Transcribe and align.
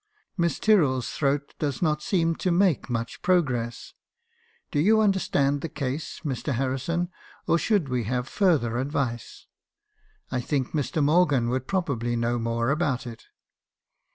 "'Miss 0.35 0.57
Tyrrell's 0.57 1.11
throat 1.11 1.53
does 1.59 1.79
not 1.79 2.01
seem 2.01 2.35
to 2.37 2.49
make 2.51 2.89
much 2.89 3.21
pro 3.21 3.43
gress. 3.43 3.93
Do 4.71 4.79
you 4.79 4.99
understand 4.99 5.61
the 5.61 5.69
case, 5.69 6.21
Mr. 6.25 6.53
Harrison— 6.55 7.11
or 7.47 7.59
should 7.59 7.87
we 7.87 8.05
have 8.05 8.27
further 8.27 8.79
advice? 8.79 9.45
I 10.31 10.41
think 10.41 10.69
Mr. 10.71 11.03
Morgan 11.03 11.49
would 11.49 11.67
probably 11.67 12.15
know 12.15 12.39
more 12.39 12.71
about 12.71 13.05
it.' 13.05 13.27